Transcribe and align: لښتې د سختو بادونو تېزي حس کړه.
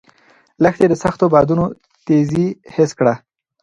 لښتې 0.63 0.85
د 0.89 0.93
سختو 1.03 1.25
بادونو 1.33 1.65
تېزي 2.05 2.47
حس 2.75 2.91
کړه. 2.99 3.13